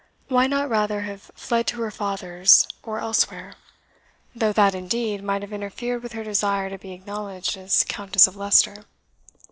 [0.29, 3.53] Why not rather have fled to her father's, or elsewhere?
[4.35, 8.35] though that, indeed, might have interfered with her desire to be acknowledged as Countess of
[8.35, 8.85] Leicester."